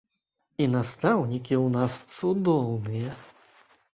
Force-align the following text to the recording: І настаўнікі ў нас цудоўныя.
І 0.63 0.65
настаўнікі 0.75 1.55
ў 1.65 1.67
нас 1.75 1.93
цудоўныя. 2.15 3.11